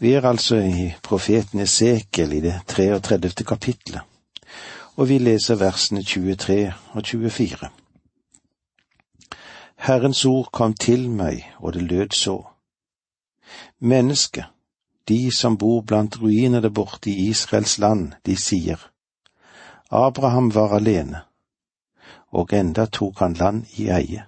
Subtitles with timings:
[0.00, 3.44] Vi er altså i profeten Esekiel i det 33.
[3.44, 4.00] kapitlet,
[4.96, 7.68] og vi leser versene 23 og 24.
[9.84, 12.38] Herrens ord kom til meg, og det lød så.
[13.78, 14.46] Menneske,
[15.08, 18.80] de som bor blant ruinene borte i Israels land, de sier,
[19.90, 21.20] Abraham var alene,
[22.32, 24.24] og enda tok han land i eie.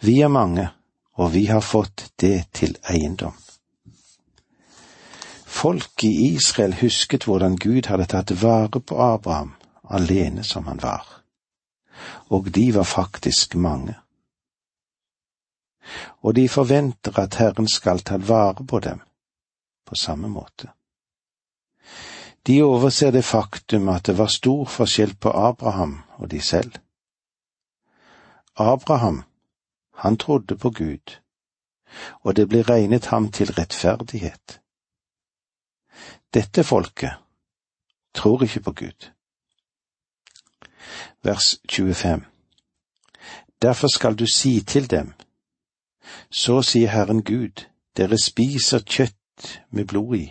[0.00, 0.70] Vi er mange,
[1.20, 3.36] og vi har fått det til eiendom.
[5.58, 11.06] Folk i Israel husket hvordan Gud hadde tatt vare på Abraham, alene som han var.
[12.30, 13.96] Og de var faktisk mange.
[16.22, 19.00] Og de forventer at Herren skal ta vare på dem
[19.86, 20.70] på samme måte.
[22.46, 26.78] De overser det faktum at det var stor forskjell på Abraham og de selv.
[28.56, 29.24] Abraham,
[29.94, 31.18] han trodde på Gud,
[32.22, 34.60] og det ble regnet ham til rettferdighet.
[36.34, 37.12] Dette folket
[38.14, 39.10] tror ikke på Gud.
[41.22, 42.24] Vers 25
[43.62, 45.12] Derfor skal du si til dem,
[46.30, 47.64] så sier Herren Gud,
[47.96, 50.26] dere spiser kjøtt med blod i.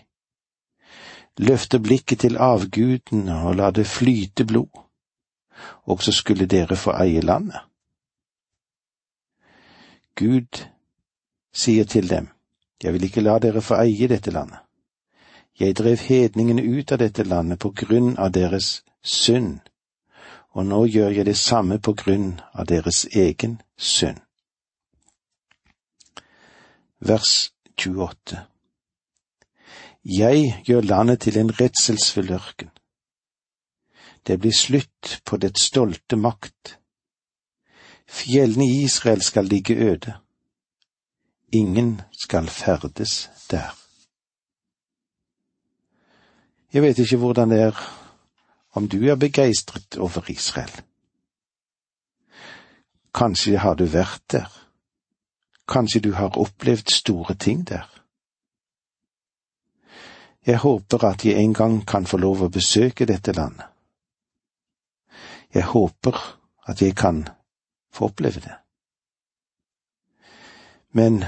[1.37, 4.79] Løfter blikket til avguden og la det flyte blod,
[5.83, 7.59] og så skulle dere få eie landet.
[10.15, 10.63] Gud
[11.53, 12.29] sier til dem,
[12.83, 14.66] jeg vil ikke la dere få eie dette landet.
[15.59, 19.59] Jeg drev hedningene ut av dette landet på grunn av deres synd,
[20.53, 24.21] og nå gjør jeg det samme på grunn av deres egen synd.
[26.99, 28.43] Vers 28
[30.05, 32.69] Jeg gjør landet til en redselsfull ørken.
[34.27, 36.77] Det blir slutt på dets stolte makt.
[38.05, 40.13] Fjellene i Israel skal ligge øde.
[41.51, 43.86] Ingen skal ferdes der.
[46.77, 47.77] Jeg vet ikke hvordan det er
[48.77, 50.69] om du er begeistret over Israel.
[53.13, 54.51] Kanskje har du vært der.
[55.67, 57.87] Kanskje du har opplevd store ting der.
[60.45, 63.65] Jeg håper at jeg en gang kan få lov å besøke dette landet.
[65.53, 66.19] Jeg håper
[66.69, 67.23] at jeg kan
[67.93, 68.53] få oppleve det.
[70.93, 71.25] Men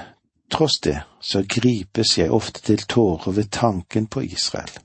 [0.51, 4.77] tross det så gripes jeg ofte til tårer ved tanken på Israel.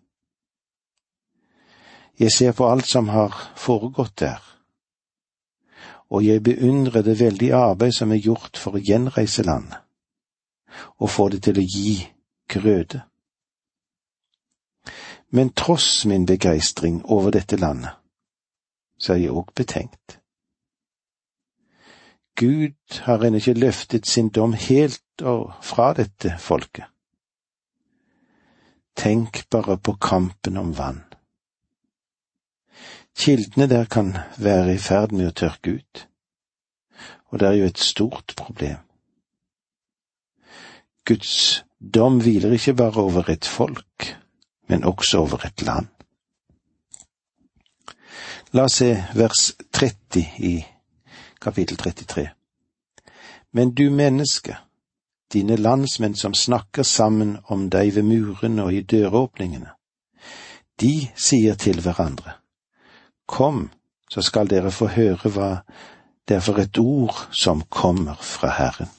[2.19, 4.43] Jeg ser på alt som har foregått der,
[6.11, 9.81] og jeg beundrer det veldige arbeid som er gjort for å gjenreise landet,
[11.03, 11.97] og få det til å gi
[12.51, 13.03] grøde.
[15.35, 17.97] Men tross min begeistring over dette landet,
[18.99, 20.21] så er jeg òg betenkt.
[22.39, 26.87] Gud har ennå ikke løftet sin dom helt og fra dette folket.
[28.95, 31.03] Tenk bare på kampen om vann.
[33.15, 36.07] Kildene der kan være i ferd med å tørke ut,
[37.31, 38.83] og det er jo et stort problem.
[41.05, 44.17] Guds dom hviler ikke bare over et folk,
[44.69, 45.87] men også over et land.
[48.55, 50.55] La oss se vers 30 i
[51.41, 52.29] kapittel 33.
[53.53, 54.57] Men du menneske,
[55.33, 59.75] dine landsmenn som snakker sammen om deg ved murene og i døråpningene,
[60.81, 62.39] de sier til hverandre,
[63.27, 63.71] Kom,
[64.11, 65.51] så skal dere få høre hva
[66.29, 68.91] det er for et ord som kommer fra Herren.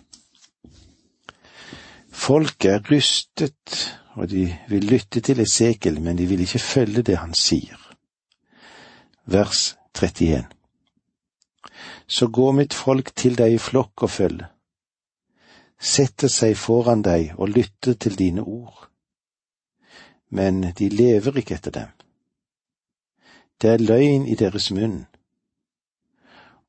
[2.11, 7.17] Folket er rystet, og de vil lytte til Esekel, men de vil ikke følge det
[7.17, 7.79] han sier.
[9.25, 10.45] Vers 31
[12.07, 14.47] Så går mitt folk til deg i flokk og følge,
[15.79, 18.87] setter seg foran deg og lytter til dine ord,
[20.29, 21.94] men de lever ikke etter dem.
[23.61, 25.05] Det er løgn i deres munn,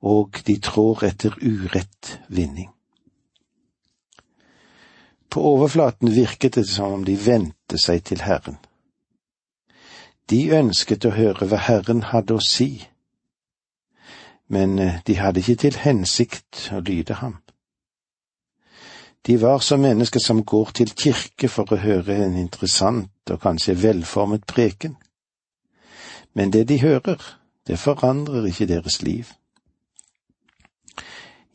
[0.02, 2.70] og de trår etter urett vinning.
[5.30, 8.60] På overflaten virket det som om de vendte seg til Herren.
[10.30, 12.86] De ønsket å høre hva Herren hadde å si,
[14.48, 17.36] men eh, de hadde ikke til hensikt å lyde ham.
[19.26, 23.74] De var som mennesker som går til kirke for å høre en interessant og kanskje
[23.82, 24.94] velformet preken
[26.36, 27.16] men det de hører,
[27.66, 29.24] det forandrer ikke deres liv.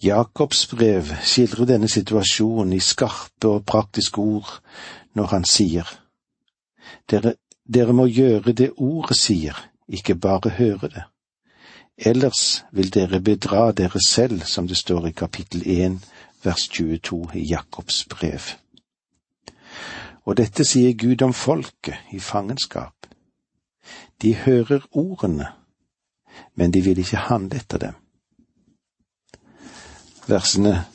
[0.03, 4.49] Jakobs brev skildrer denne situasjonen i skarpe og praktiske ord
[5.13, 5.85] når han sier,
[7.11, 7.35] dere,
[7.69, 11.03] dere må gjøre det ordet sier, ikke bare høre det.
[11.97, 15.99] Ellers vil dere bedra dere selv, som det står i kapittel 1
[16.43, 18.41] vers 22 i Jakobs brev.
[20.25, 23.10] Og dette sier Gud om folket i fangenskap.
[24.21, 25.47] De hører ordene,
[26.55, 27.97] men de vil ikke handle etter dem.
[30.27, 30.85] Versene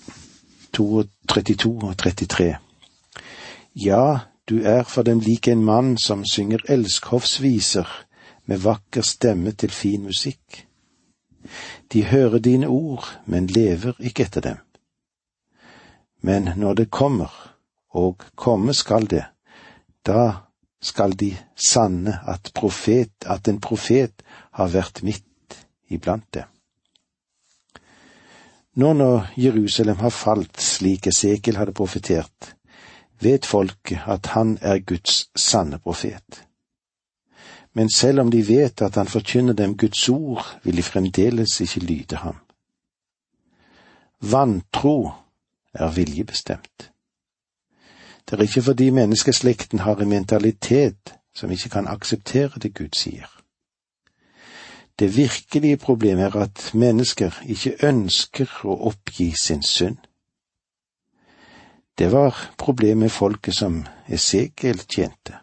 [0.73, 2.57] 32 og 33.
[3.75, 4.19] Ja,
[4.49, 7.89] du er for dem lik en mann som synger elskhoffsviser
[8.47, 10.67] med vakker stemme til fin musikk.
[11.93, 14.57] De hører dine ord, men lever ikke etter dem.
[16.21, 17.31] Men når det kommer,
[17.91, 19.25] og komme skal det,
[20.07, 20.47] da
[20.83, 24.23] skal de sanne at profet, at en profet
[24.59, 25.59] har vært midt
[25.89, 26.49] iblant dem.
[28.77, 32.57] Nå når Jerusalem har falt slik Esekiel hadde profetert,
[33.25, 36.43] vet folket at han er Guds sanne profet.
[37.73, 41.81] Men selv om de vet at han forkynner dem Guds ord, vil de fremdeles ikke
[41.81, 42.37] lyde ham.
[44.21, 45.11] Vantro
[45.75, 46.91] er viljebestemt.
[48.27, 53.29] Det er ikke fordi menneskeslekten har en mentalitet som ikke kan akseptere det Gud sier.
[54.99, 59.99] Det virkelige problemet er at mennesker ikke ønsker å oppgi sin synd.
[61.99, 65.39] Det var problemet folket som Esekiel tjente.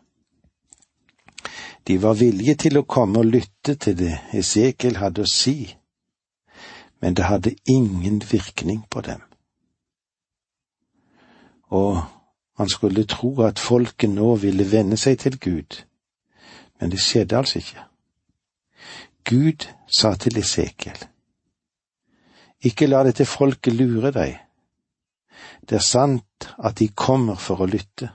[1.87, 5.75] De var villige til å komme og lytte til det Esekiel hadde å si,
[7.01, 9.21] men det hadde ingen virkning på dem.
[11.69, 11.99] Og
[12.57, 15.79] man skulle tro at folket nå ville venne seg til Gud,
[16.79, 17.85] men det skjedde altså ikke.
[19.29, 20.99] Gud sa til Esekiel,
[22.63, 24.37] ikke la dette folket lure deg.
[25.69, 28.11] Det er sant at de kommer for å lytte,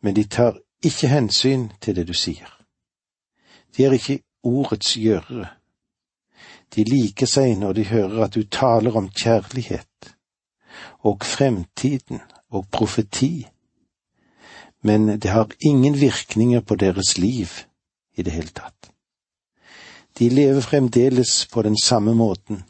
[0.00, 2.48] men de tar ikke hensyn til det du sier.
[3.76, 5.50] De er ikke ordets gjørere.
[6.74, 10.12] De liker seg når de hører at du taler om kjærlighet
[11.04, 13.46] og fremtiden og profeti,
[14.82, 17.48] men det har ingen virkninger på deres liv
[18.16, 18.90] i det hele tatt.
[20.18, 22.64] De lever fremdeles på den samme måten,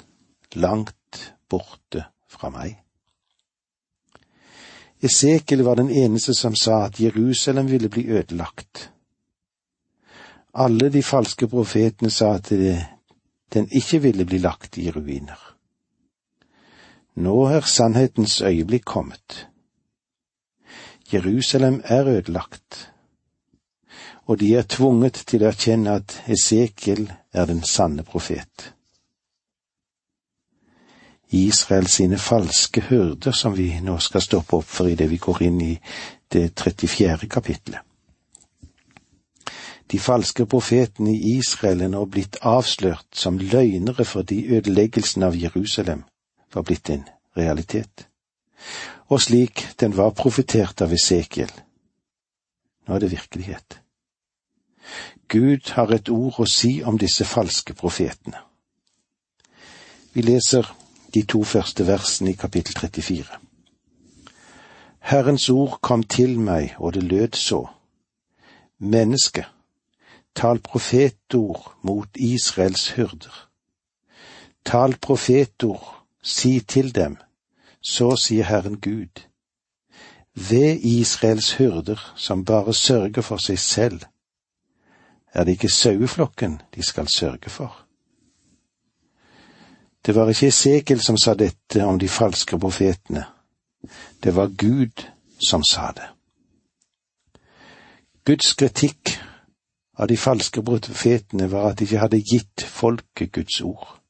[0.54, 2.76] langt borte fra meg.
[5.00, 8.90] Esekiel var den eneste som sa at Jerusalem ville bli ødelagt.
[10.54, 12.50] Alle de falske profetene sa at
[13.54, 15.38] den ikke ville bli lagt i ruiner.
[17.14, 19.49] Nå er sannhetens øyeblikk kommet.
[21.12, 22.92] Jerusalem er ødelagt,
[24.26, 28.74] og de er tvunget til å erkjenne at Esekiel er den sanne profet.
[31.32, 35.60] Israel sine falske hyrder som vi nå skal stoppe opp for idet vi går inn
[35.62, 35.72] i
[36.32, 37.28] det 34.
[37.30, 37.80] kapitlet.
[39.90, 46.04] De falske profetene i Israel er nå blitt avslørt som løgnere fordi ødeleggelsen av Jerusalem
[46.54, 47.02] var blitt en
[47.36, 48.06] realitet
[49.10, 51.50] og slik den var profetert av Esekiel.
[52.86, 53.80] Nå er det virkelighet.
[55.28, 58.38] Gud har et ord å si om disse falske profetene.
[60.14, 60.66] Vi leser
[61.14, 63.38] de to første versene i kapittel 34.
[65.10, 67.64] Herrens ord kom til meg, og det lød så.
[68.78, 69.46] Menneske,
[70.34, 73.34] tal profetord mot Israels hyrder.
[74.64, 75.86] Tal profetord,
[76.22, 77.16] si til dem,
[77.82, 79.26] så sier Herren Gud,
[80.34, 84.00] ved Israels hyrder som bare sørger for seg selv,
[85.32, 87.86] er det ikke saueflokken de skal sørge for.
[90.06, 93.24] Det var ikke Esekiel som sa dette om de falske profetene,
[94.24, 95.06] det var Gud
[95.48, 96.08] som sa det.
[98.24, 99.18] Guds kritikk
[99.98, 104.00] av de falske profetene var at de ikke hadde gitt folket Guds ord.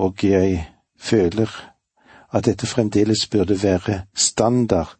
[0.00, 0.64] Og jeg
[0.98, 1.69] føler
[2.32, 4.96] at dette fremdeles burde være standard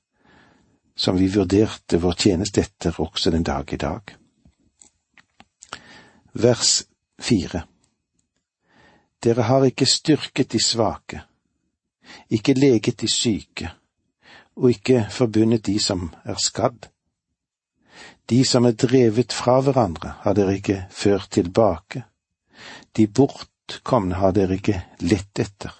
[0.96, 4.16] som vi vurderte vår tjeneste etter også den dag i dag.
[6.32, 6.84] Vers
[7.20, 7.64] fire
[9.20, 11.18] Dere har ikke styrket de svake,
[12.32, 13.68] ikke leget de syke,
[14.56, 16.88] og ikke forbundet de som er skadd.
[18.30, 22.04] De som er drevet fra hverandre, har dere ikke ført tilbake,
[22.96, 25.74] de bortkomne har dere ikke lett etter.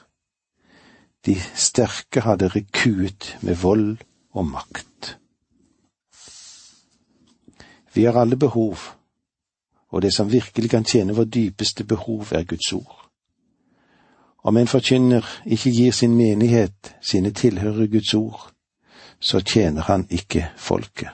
[1.27, 3.97] De sterke har dere kuet med vold
[4.33, 5.19] og makt.
[7.95, 8.79] Vi har alle behov,
[9.89, 13.11] og det som virkelig kan tjene vår dypeste behov, er Guds ord.
[14.43, 18.53] Om en forkynner ikke gir sin menighet, sine tilhørere Guds ord,
[19.21, 21.11] så tjener han ikke folket.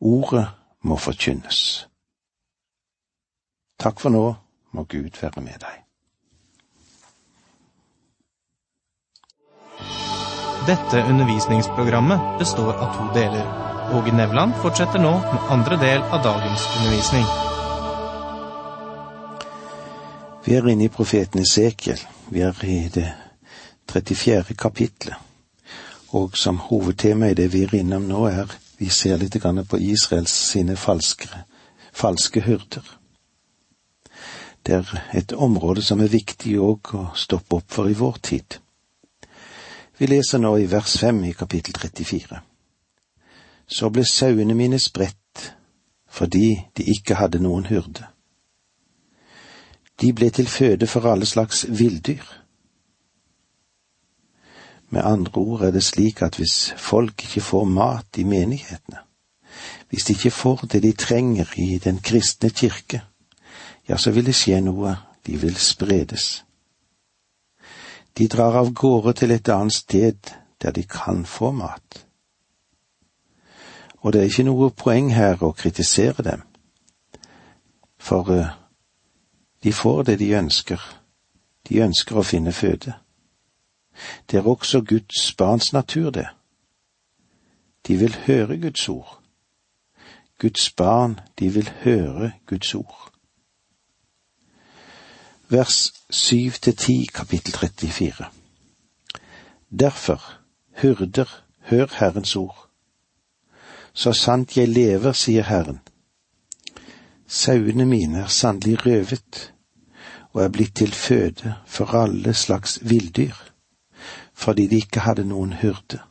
[0.00, 0.46] Ordet
[0.82, 1.88] må forkynnes.
[3.78, 4.34] Takk for nå,
[4.72, 5.85] må Gud være med deg.
[10.66, 13.46] Dette undervisningsprogrammet består av to deler.
[13.94, 17.24] Åge Nevland fortsetter nå med andre del av dagens undervisning.
[20.44, 22.02] Vi er inne i profeten Esekiel.
[22.34, 23.12] Vi er i det
[23.92, 24.54] 34.
[24.58, 25.14] kapitlet.
[26.10, 29.38] Og som hovedtema i det vi er innom nå, er vi ser litt
[29.70, 31.28] på Israels sine falske,
[31.92, 32.82] falske hyrder.
[34.66, 38.65] Det er et område som er viktig òg å stoppe opp for i vår tid.
[39.98, 42.40] Vi leser nå i vers fem i kapittel 34.
[43.66, 45.52] Så ble sauene mine spredt
[46.16, 48.06] fordi de ikke hadde noen hyrde.
[50.00, 52.24] De ble til føde for alle slags villdyr.
[54.88, 59.02] Med andre ord er det slik at hvis folk ikke får mat i menighetene,
[59.90, 63.02] hvis de ikke får det de trenger i den kristne kirke,
[63.88, 66.45] ja, så vil det skje noe, de vil spredes.
[68.18, 70.30] De drar av gårde til et annet sted
[70.62, 72.06] der de kan få mat.
[74.00, 76.44] Og det er ikke noe poeng her å kritisere dem,
[77.98, 78.54] for uh,
[79.64, 80.80] de får det de ønsker,
[81.68, 82.94] de ønsker å finne føde.
[84.30, 86.28] Det er også Guds barns natur, det.
[87.88, 89.18] De vil høre Guds ord.
[90.38, 93.15] Guds barn, de vil høre Guds ord
[95.48, 98.26] vers syv til ti, kapittel 34.
[99.80, 100.38] Derfor,
[100.76, 102.68] hyrder, hør Herrens ord.
[103.92, 105.78] Så sant jeg lever, sier Herren.
[107.26, 109.52] Sauene mine er sannelig røvet
[110.32, 113.34] og er blitt til føde for alle slags villdyr,
[114.34, 116.02] fordi de ikke hadde noen hyrde.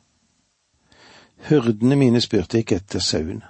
[1.49, 3.45] Hyrdene mine spurte ikke etter sauene.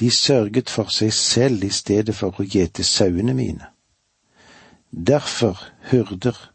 [0.00, 3.75] De sørget for seg selv i stedet for å gjete sauene mine.
[4.96, 5.58] Derfor,
[5.90, 6.52] hyrder,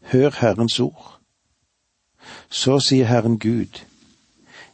[0.00, 1.20] hør Herrens ord.
[2.48, 3.82] Så sier Herren Gud,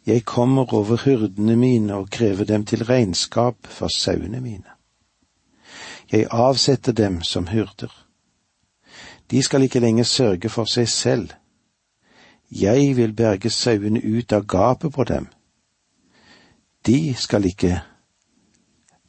[0.06, 4.68] jeg kommer over hyrdene mine og krever dem til regnskap for sauene mine.
[6.12, 8.06] Jeg avsetter dem som hyrder.
[9.30, 11.30] De skal ikke lenger sørge for seg selv.
[12.50, 15.26] Jeg vil berge sauene ut av gapet på dem.
[16.86, 17.80] De skal ikke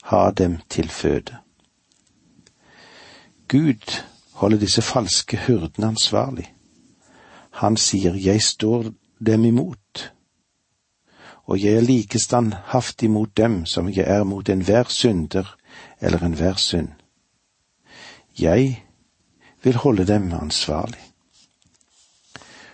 [0.03, 1.41] ha dem til føde.
[3.51, 4.03] Gud
[4.33, 6.45] holder disse falske hyrdene ansvarlig.
[7.59, 10.05] Han sier jeg står dem imot,
[11.51, 15.51] og jeg er like standhaftig mot dem som jeg er mot enhver synder
[15.99, 16.95] eller enhver synd.
[18.39, 18.85] Jeg
[19.63, 21.03] vil holde dem ansvarlig.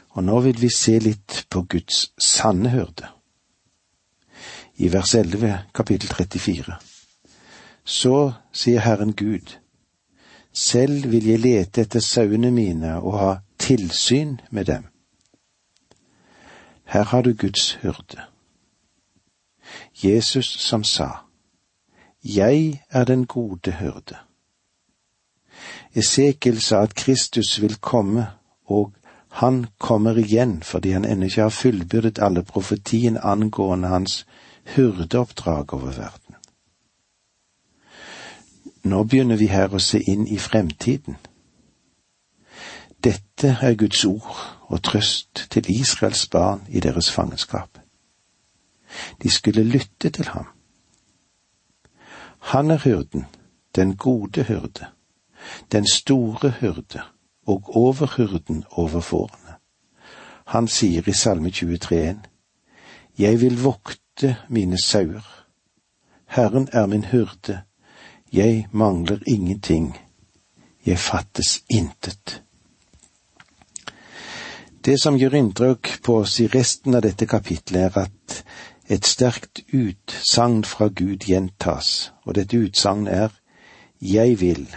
[0.10, 3.10] Og nå vil vi se litt på Guds sanne hyrde.
[4.78, 6.78] I vers 11, kapittel 34.
[7.84, 8.18] Så
[8.54, 9.58] sier Herren Gud,
[10.54, 14.84] selv vil jeg lete etter sauene mine og ha tilsyn med dem.
[16.86, 18.22] Her har du Guds hyrde.
[20.04, 21.10] Jesus som sa,
[22.24, 24.16] Jeg er den gode hyrde.
[25.96, 28.28] Esekiel sa at Kristus vil komme,
[28.66, 28.94] og
[29.30, 34.26] han kommer igjen fordi han ennå ikke har fullbyrdet alle profetien angående hans
[34.76, 36.27] hyrdeoppdrag over verden.
[38.88, 41.18] Nå begynner vi her å se inn i fremtiden.
[43.04, 44.38] Dette er Guds ord
[44.72, 47.82] og trøst til Israels barn i deres fangenskap.
[49.24, 50.48] De skulle lytte til ham.
[52.54, 53.26] Han er hyrden,
[53.76, 54.88] den gode hyrde,
[55.72, 57.04] den store hyrde
[57.46, 59.60] og overhyrden over fårene.
[60.48, 62.22] Han sier i Salme 23,
[63.20, 65.28] Jeg vil vokte mine sauer.
[66.26, 67.62] Herren er min hyrde,
[68.34, 69.98] jeg mangler ingenting,
[70.86, 72.42] jeg fattes intet.
[74.86, 78.44] Det som gjør inntrykk på oss i resten av dette kapitlet, er at
[78.88, 83.34] et sterkt utsagn fra Gud gjentas, og dette utsagnet er
[84.00, 84.68] Jeg vil.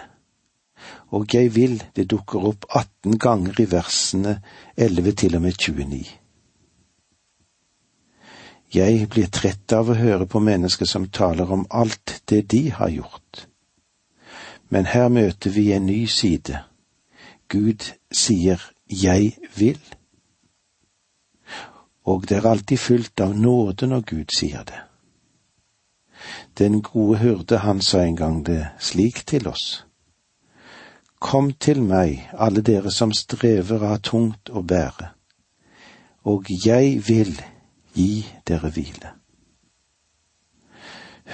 [1.11, 4.40] Og jeg vil, det dukker opp 18 ganger i versene
[4.76, 6.04] 11 til og med 29.
[8.75, 12.90] Jeg blir trett av å høre på mennesker som taler om alt det de har
[12.95, 13.20] gjort.
[14.71, 16.62] Men her møter vi en ny side.
[17.49, 19.81] Gud sier jeg vil.
[22.07, 24.79] Og det er alltid fylt av nåde når Gud sier det.
[26.59, 29.85] Den gode hyrde, han sa en gang det slik til oss.
[31.21, 35.11] Kom til meg, alle dere som strever av tungt å bære,
[36.25, 37.35] og jeg vil
[37.93, 39.12] gi dere hvile.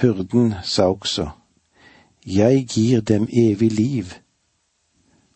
[0.01, 1.29] Hyrden sa også,
[2.27, 4.05] Jeg gir dem evig liv,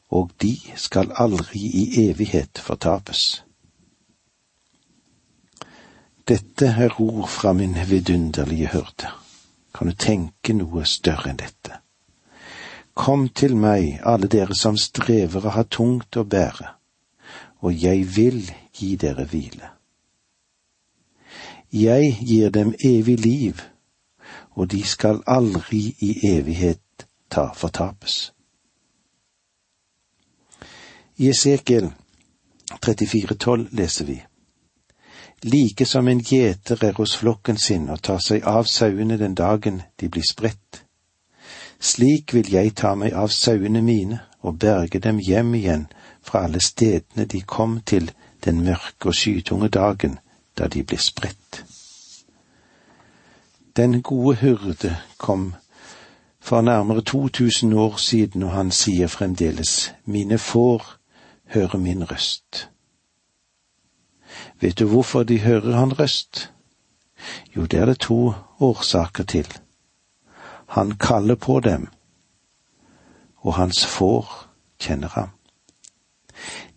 [0.10, 3.46] og de skal aldri i evighet fortapes.
[6.28, 9.08] Dette er ord fra min vidunderlige hyrde.
[9.74, 11.80] Kan du tenke noe større enn dette?
[12.94, 16.74] Kom til meg, alle dere som strever og har tungt å bære,
[17.64, 18.44] og jeg vil
[18.76, 19.72] gi dere hvile.
[21.72, 23.64] Jeg gir dem evig liv,
[24.56, 28.34] og de skal aldri i evighet ta fortapes.
[31.18, 31.92] I Esekiel
[32.86, 34.22] 34,12 leser vi
[35.44, 39.82] Like som en gjeter er hos flokken sin og tar seg av sauene den dagen
[40.00, 40.84] de blir spredt.
[41.80, 45.88] Slik vil jeg ta meg av sauene mine og berge dem hjem igjen
[46.22, 48.12] fra alle stedene de kom til
[48.46, 50.20] den mørke og skytunge dagen
[50.58, 51.64] da de blir spredt.
[53.76, 55.56] Den gode hyrde kom
[56.40, 60.86] for nærmere 2000 år siden, og han sier fremdeles, mine får
[61.46, 62.70] høre min røst.
[64.60, 66.52] Vet du hvorfor de hører han røst?
[67.56, 69.48] Jo, det er det to årsaker til.
[70.68, 71.88] Han kaller på dem,
[73.38, 74.48] og hans får
[74.80, 75.30] kjenner ham.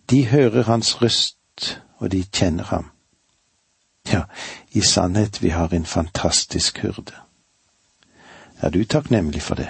[0.09, 2.94] De hører hans røst, og de kjenner ham.
[4.11, 4.23] Ja,
[4.71, 7.13] i sannhet, vi har en fantastisk hyrde.
[8.61, 9.69] Er du takknemlig for det?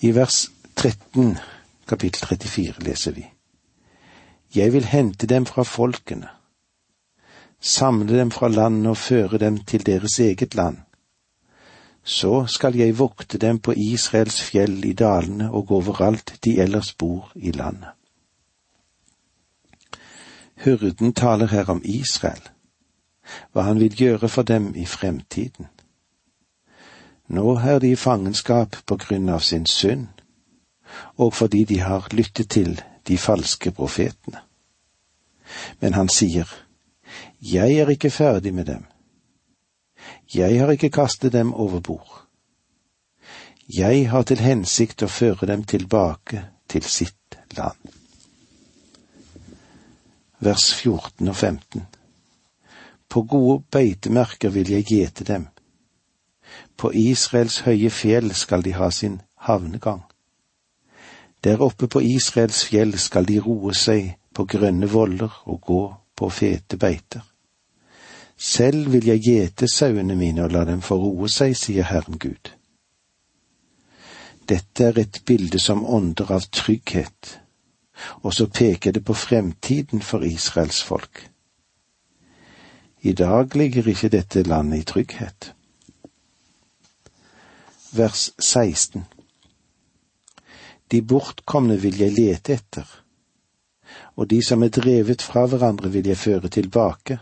[0.00, 1.38] I vers 13,
[1.88, 3.26] kapittel 34, leser vi.
[4.54, 6.28] Jeg vil hente dem fra folkene,
[7.60, 10.78] samle dem fra landet og føre dem til deres eget land.
[12.04, 17.32] Så skal jeg vokte dem på Israels fjell i dalene og overalt de ellers bor
[17.34, 17.88] i landet.
[20.64, 22.40] Hyrden taler her om Israel,
[23.52, 25.66] hva han vil gjøre for dem i fremtiden.
[27.28, 30.06] Nå er de i fangenskap på grunn av sin synd,
[31.20, 34.40] og fordi de har lyttet til de falske profetene.
[35.80, 36.48] Men han sier,
[37.40, 38.86] Jeg er ikke ferdig med dem.
[40.34, 42.24] Jeg har ikke kastet dem over bord.
[43.68, 48.03] Jeg har til hensikt å føre dem tilbake til sitt land
[50.38, 51.86] vers 14 og 15.
[53.08, 55.46] På gode beitemerker vil jeg gjete dem.
[56.76, 60.02] På Israels høye fjell skal de ha sin havnegang.
[61.44, 65.84] Der oppe på Israels fjell skal de roe seg på grønne voller og gå
[66.16, 67.22] på fete beiter.
[68.36, 72.50] Selv vil jeg gjete sauene mine og la dem få roe seg, sier Herren Gud.
[74.48, 77.38] Dette er et bilde som ånder av trygghet,
[78.22, 81.30] og så peker det på fremtiden for Israels folk.
[83.00, 85.54] I dag ligger ikke dette landet i trygghet.
[87.92, 89.04] Vers 16
[90.90, 92.88] De bortkomne vil jeg lete etter,
[94.16, 97.18] og de som er drevet fra hverandre vil jeg føre tilbake.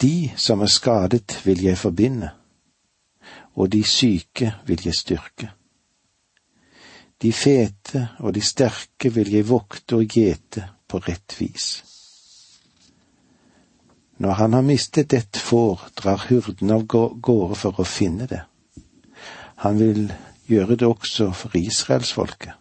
[0.00, 2.30] De som er skadet vil jeg forbinde,
[3.54, 5.52] og de syke vil jeg styrke.
[7.22, 11.68] De fete og de sterke vil jeg vokte og gjete på rett vis.
[14.18, 18.40] Når han har mistet et får, drar hurden av gårde for å finne det.
[19.62, 20.08] Han vil
[20.50, 22.54] gjøre det også for israelsfolket,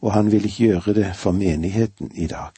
[0.00, 2.52] og han vil gjøre det for menigheten i dag.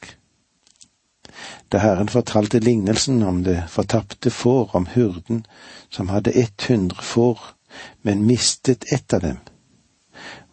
[1.71, 5.45] Da Herren fortalte lignelsen om det fortapte får, om hurden
[5.89, 7.39] som hadde ett hundre får,
[8.01, 9.39] men mistet ett av dem,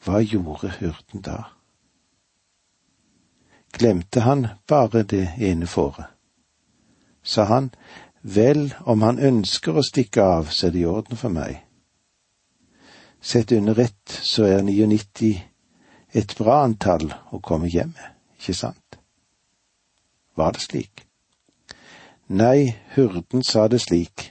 [0.04, 1.38] hva gjorde hyrden da?
[3.72, 6.08] Glemte han bare det ene fåret?
[7.22, 7.70] Sa han,
[8.22, 11.60] vel, om han ønsker å stikke av, så er det i orden for meg.
[13.20, 15.34] Sett under ett, så er 99
[16.16, 18.98] et bra antall å komme hjem med, ikke sant?
[20.34, 21.04] Var det slik?
[22.32, 24.30] Nei, hurden sa det slik,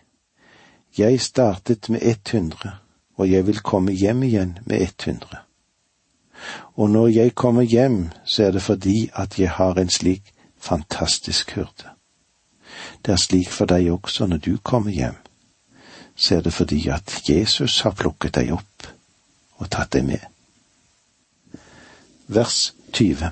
[0.97, 2.79] jeg startet med ett hundre,
[3.15, 5.45] og jeg vil komme hjem igjen med ett hundre
[6.75, 11.52] og når jeg kommer hjem, så er det fordi at jeg har en slik fantastisk
[11.52, 11.89] hyrde.
[13.06, 15.17] Det er slik for deg også når du kommer hjem,
[16.15, 18.88] så er det fordi at Jesus har plukket deg opp
[19.60, 20.23] og tatt deg med.
[22.28, 23.32] Vers 20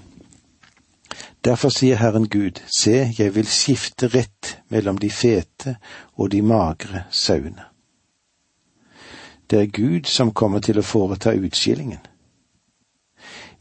[1.46, 5.78] Derfor sier Herren Gud, se, jeg vil skifte rett mellom de fete
[6.18, 7.64] og de magre sauene.
[9.48, 12.02] Det er Gud som kommer til å foreta utskillingen.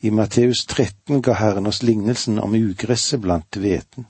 [0.01, 4.07] I Matteus 13 ga Herren oss lignelsen om ugresset blant hveten.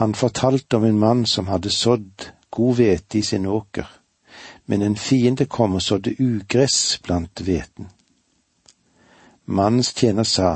[0.00, 3.86] Han fortalte om en mann som hadde sådd god hvete i sin åker,
[4.66, 7.88] men en fiende kom og sådde ugress blant hveten.
[9.46, 10.50] Mannens tjener sa,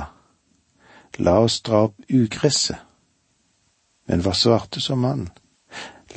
[1.18, 2.78] La oss dra opp ugresset.
[4.08, 5.28] Men hva svarte så mannen?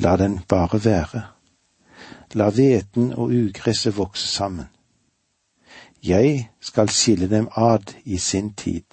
[0.00, 1.22] La den bare være.
[2.34, 4.73] La hveten og ugresset vokse sammen.
[6.04, 8.84] Jeg skal skille dem ad i sin tid.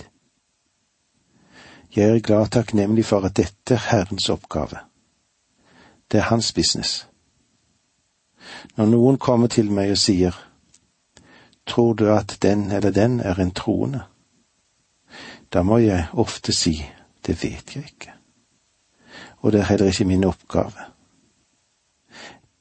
[1.96, 4.80] Jeg er glad takknemlig for at dette er Herrens oppgave.
[6.12, 7.08] Det er hans business.
[8.78, 10.38] Når noen kommer til meg og sier,
[11.68, 14.06] tror du at den eller den er en troende?
[15.54, 16.78] Da må jeg ofte si,
[17.28, 18.14] det vet jeg ikke.
[19.38, 20.88] Og det er heller ikke min oppgave.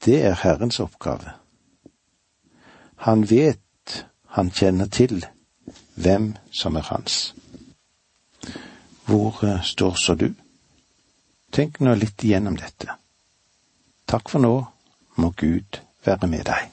[0.05, 1.31] Det er Herrens oppgave.
[2.95, 3.59] Han vet,
[4.31, 5.25] han kjenner til,
[5.95, 7.33] hvem som er hans.
[9.05, 10.29] Hvor eh, står så du?
[11.51, 12.95] Tenk nå litt igjennom dette.
[14.07, 14.53] Takk for nå,
[15.19, 16.71] må Gud være med deg.